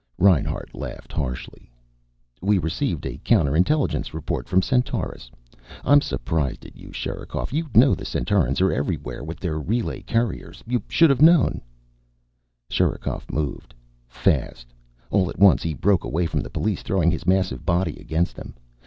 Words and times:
Reinhart 0.17 0.73
laughed 0.73 1.13
harshly. 1.13 1.71
"We 2.41 2.57
received 2.57 3.05
a 3.05 3.19
counter 3.19 3.55
intelligence 3.55 4.15
report 4.15 4.49
from 4.49 4.63
Centaurus. 4.63 5.29
I'm 5.85 6.01
surprised 6.01 6.65
at 6.65 6.75
you, 6.75 6.91
Sherikov. 6.91 7.51
You 7.53 7.67
know 7.75 7.93
the 7.93 8.03
Centaurans 8.03 8.61
are 8.61 8.73
everywhere 8.73 9.23
with 9.23 9.39
their 9.39 9.59
relay 9.59 10.01
couriers. 10.01 10.63
You 10.65 10.81
should 10.87 11.11
have 11.11 11.21
known" 11.21 11.61
Sherikov 12.71 13.29
moved. 13.29 13.75
Fast. 14.07 14.73
All 15.11 15.29
at 15.29 15.37
once 15.37 15.61
he 15.61 15.75
broke 15.75 16.03
away 16.03 16.25
from 16.25 16.39
the 16.39 16.49
police, 16.49 16.81
throwing 16.81 17.11
his 17.11 17.27
massive 17.27 17.63
body 17.63 17.97
against 17.99 18.35
them. 18.35 18.55